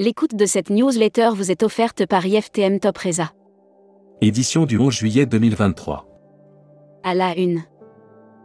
[0.00, 3.32] L'écoute de cette newsletter vous est offerte par IFTM Top Reza.
[4.22, 6.06] Édition du 11 juillet 2023.
[7.04, 7.64] À la une.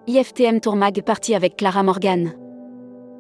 [0.06, 2.34] IFTM Tourmag partie avec Clara Morgan.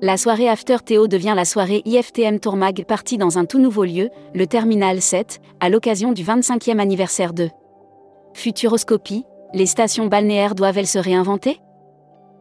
[0.01, 4.09] La soirée After Théo devient la soirée IFTM Tourmag partie dans un tout nouveau lieu,
[4.33, 7.47] le Terminal 7, à l'occasion du 25e anniversaire de
[8.33, 11.61] Futuroscopie, les stations balnéaires doivent-elles se réinventer?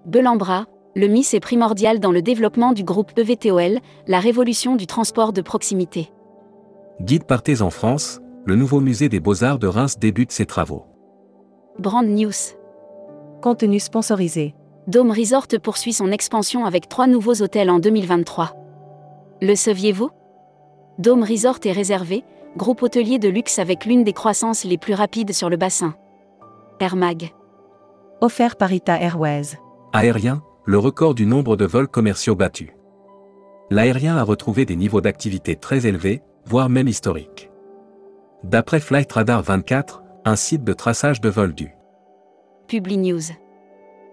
[0.06, 0.66] Belambra,
[0.96, 5.42] le MIS est primordial dans le développement du groupe EVTOL, la révolution du transport de
[5.42, 6.12] proximité.
[7.00, 10.84] Guide Partez en France, le nouveau musée des beaux-arts de Reims débute ses travaux.
[11.78, 12.32] Brand News.
[13.42, 14.54] Contenu sponsorisé.
[14.86, 18.52] Dome Resort poursuit son expansion avec trois nouveaux hôtels en 2023.
[19.42, 20.10] Le saviez-vous?
[20.98, 22.22] Dome Resort est réservé,
[22.56, 25.94] groupe hôtelier de luxe avec l'une des croissances les plus rapides sur le bassin.
[26.78, 27.32] Air Mag.
[28.20, 29.58] Offert par Ita Airways.
[29.92, 32.70] Aérien, le record du nombre de vols commerciaux battus.
[33.70, 37.50] L'aérien a retrouvé des niveaux d'activité très élevés, voire même historiques.
[38.44, 41.70] D'après Flight Radar 24, un site de traçage de vols du
[42.66, 43.20] Publi News.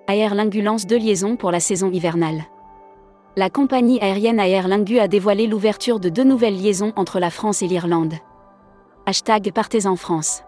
[0.09, 2.43] Air Lingu lance deux liaisons pour la saison hivernale.
[3.37, 7.61] La compagnie aérienne Air Lingu a dévoilé l'ouverture de deux nouvelles liaisons entre la France
[7.61, 8.15] et l'Irlande.
[9.05, 10.43] Hashtag Partez en France.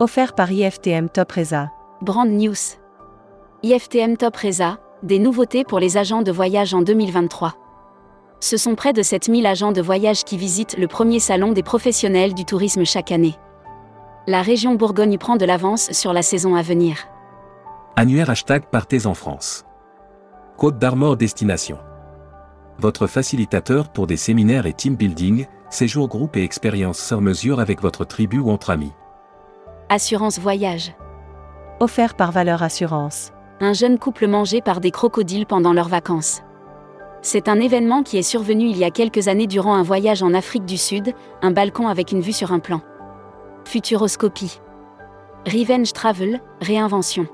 [0.00, 1.70] Offert par IFTM Top Reza.
[2.00, 2.76] Brand News.
[3.62, 7.54] IFTM Top Reza, des nouveautés pour les agents de voyage en 2023.
[8.40, 12.34] Ce sont près de 7000 agents de voyage qui visitent le premier salon des professionnels
[12.34, 13.34] du tourisme chaque année.
[14.28, 17.08] La région Bourgogne prend de l'avance sur la saison à venir.
[17.96, 19.64] Annuaire hashtag Partez en France.
[20.56, 21.78] Côte d'Armor Destination.
[22.78, 27.82] Votre facilitateur pour des séminaires et team building, séjours groupe et expériences sur mesure avec
[27.82, 28.92] votre tribu ou entre amis.
[29.88, 30.94] Assurance voyage.
[31.80, 33.32] Offert par Valeur Assurance
[33.62, 36.42] un jeune couple mangé par des crocodiles pendant leurs vacances.
[37.22, 40.34] C'est un événement qui est survenu il y a quelques années durant un voyage en
[40.34, 42.80] Afrique du Sud, un balcon avec une vue sur un plan.
[43.64, 44.60] Futuroscopie.
[45.46, 47.28] Revenge Travel, réinvention.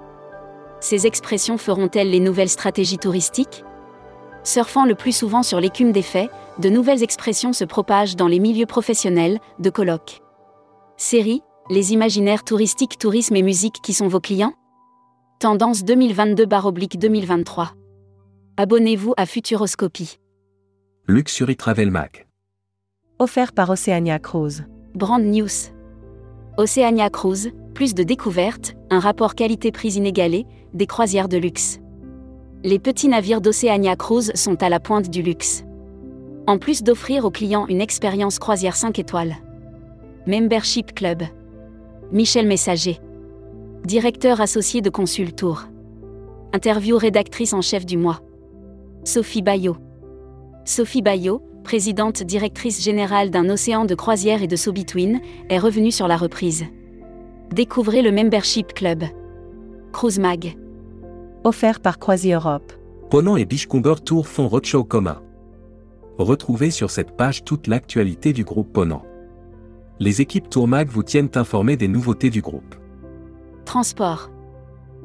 [0.80, 3.64] Ces expressions feront-elles les nouvelles stratégies touristiques?
[4.44, 8.38] Surfant le plus souvent sur l'écume des faits, de nouvelles expressions se propagent dans les
[8.38, 10.20] milieux professionnels, de colloques.
[10.98, 14.52] Série, les imaginaires touristiques, tourisme et musique qui sont vos clients?
[15.40, 17.68] Tendance 2022-2023.
[18.56, 20.18] Abonnez-vous à Futuroscopie.
[21.06, 22.26] Luxury Travel Mag.
[23.20, 24.66] Offert par Oceania Cruise.
[24.96, 25.70] Brand News.
[26.56, 30.44] Oceania Cruise, plus de découvertes, un rapport qualité-prix inégalé,
[30.74, 31.78] des croisières de luxe.
[32.64, 35.62] Les petits navires d'Oceania Cruise sont à la pointe du luxe.
[36.48, 39.36] En plus d'offrir aux clients une expérience croisière 5 étoiles.
[40.26, 41.22] Membership Club.
[42.10, 42.98] Michel Messager
[43.84, 45.64] directeur associé de Consultour.
[46.52, 48.20] Interview rédactrice en chef du mois.
[49.04, 49.76] Sophie Bayot.
[50.64, 56.08] Sophie Bayot, présidente directrice générale d'un océan de croisière et de So-Between, est revenue sur
[56.08, 56.64] la reprise.
[57.52, 59.04] Découvrez le Membership Club.
[59.92, 60.56] Cruise Mag.
[61.44, 62.72] Offert par Croisi Europe.
[63.10, 65.22] Ponant et Bichcomber Tour font roadshow commun.
[66.18, 69.02] Retrouvez sur cette page toute l'actualité du groupe Ponant.
[70.00, 72.74] Les équipes Tourmag vous tiennent informés des nouveautés du groupe.
[73.68, 74.30] Transport.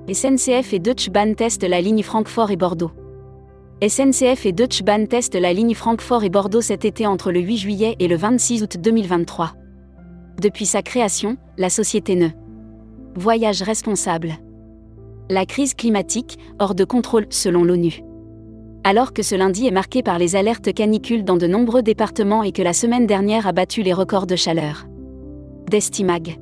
[0.10, 2.92] SNCF et Deutsche Bahn testent la ligne Francfort et Bordeaux.
[3.86, 7.58] SNCF et Deutsche Bahn testent la ligne Francfort et Bordeaux cet été entre le 8
[7.58, 9.52] juillet et le 26 août 2023.
[10.42, 12.30] Depuis sa création, la société ne
[13.18, 14.36] voyage responsable.
[15.30, 18.02] La crise climatique, hors de contrôle selon l'ONU.
[18.86, 22.54] Alors que ce lundi est marqué par les alertes canicules dans de nombreux départements et
[22.54, 24.88] que la semaine dernière a battu les records de chaleur.
[25.70, 26.40] Destimag.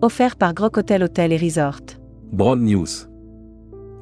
[0.00, 1.80] Offert par Groc Hotel Hotel et Resort.
[2.30, 2.86] Broad News.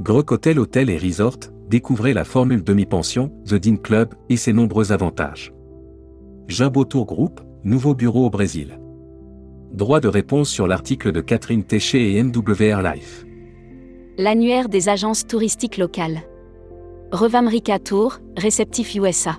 [0.03, 1.39] Groc Hotel Hotel et Resort,
[1.71, 5.55] découvrez la formule demi-pension, The Dean Club et ses nombreux avantages.
[6.49, 8.79] Jumbo Tour Group, nouveau bureau au Brésil.
[9.73, 13.25] Droit de réponse sur l'article de Catherine Téché et NWR Life.
[14.19, 16.21] L'annuaire des agences touristiques locales.
[17.11, 19.39] Revamrica Tour, réceptif USA.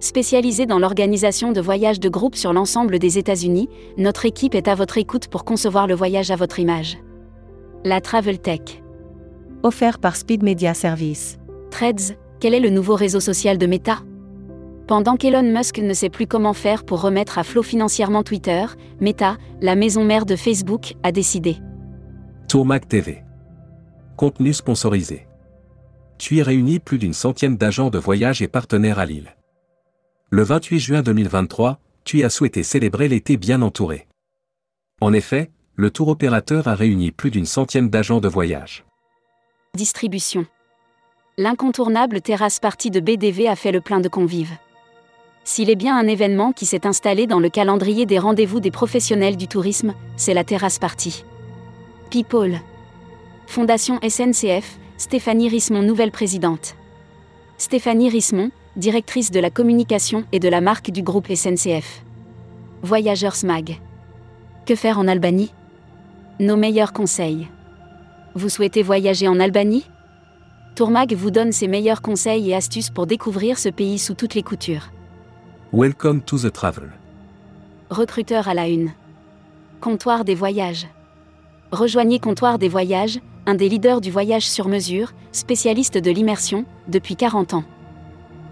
[0.00, 4.74] Spécialisée dans l'organisation de voyages de groupe sur l'ensemble des États-Unis, notre équipe est à
[4.74, 6.98] votre écoute pour concevoir le voyage à votre image.
[7.84, 8.82] La Travel Tech.
[9.62, 11.38] Offert par Speed Media Service.
[11.70, 13.98] Threads, quel est le nouveau réseau social de Meta?
[14.86, 18.66] Pendant qu'Elon Musk ne sait plus comment faire pour remettre à flot financièrement Twitter,
[19.00, 21.56] Meta, la maison mère de Facebook, a décidé.
[22.48, 23.24] Tourmac TV.
[24.16, 25.26] Contenu sponsorisé.
[26.18, 29.34] Tu y réunis plus d'une centaine d'agents de voyage et partenaires à Lille.
[30.36, 34.08] Le 28 juin 2023, TUI a souhaité célébrer l'été bien entouré.
[35.00, 38.84] En effet, le tour opérateur a réuni plus d'une centaine d'agents de voyage.
[39.76, 40.44] Distribution.
[41.38, 44.50] L'incontournable terrasse partie de BDV a fait le plein de convives.
[45.44, 49.36] S'il est bien un événement qui s'est installé dans le calendrier des rendez-vous des professionnels
[49.36, 51.24] du tourisme, c'est la terrasse party.
[52.10, 52.58] People.
[53.46, 56.74] Fondation SNCF, Stéphanie Rismon, nouvelle présidente.
[57.56, 62.04] Stéphanie Rismon, directrice de la communication et de la marque du groupe SNCF.
[62.82, 63.78] Voyageurs Mag.
[64.66, 65.52] Que faire en Albanie?
[66.40, 67.48] Nos meilleurs conseils.
[68.34, 69.86] Vous souhaitez voyager en Albanie?
[70.74, 74.42] Tourmag vous donne ses meilleurs conseils et astuces pour découvrir ce pays sous toutes les
[74.42, 74.90] coutures.
[75.72, 76.90] Welcome to the travel.
[77.90, 78.90] Recruteur à la une.
[79.80, 80.88] Comptoir des voyages.
[81.70, 87.14] Rejoignez Comptoir des voyages, un des leaders du voyage sur mesure, spécialiste de l'immersion, depuis
[87.14, 87.64] 40 ans.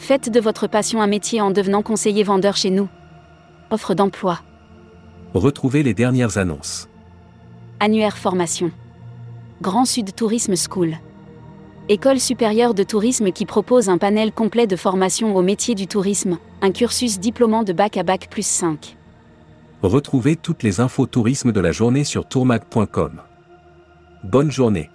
[0.02, 2.88] Faites de votre passion un métier en devenant conseiller vendeur chez nous.
[3.70, 4.40] Offre d'emploi.
[5.32, 6.88] Retrouvez les dernières annonces.
[7.78, 8.72] Annuaire formation.
[9.60, 10.96] Grand Sud Tourisme School.
[11.88, 16.38] École supérieure de tourisme qui propose un panel complet de formation au métier du tourisme,
[16.62, 18.96] un cursus diplômant de bac à bac plus 5.
[19.84, 23.20] Retrouvez toutes les infos tourisme de la journée sur tourmag.com.
[24.24, 24.90] Bonne journée.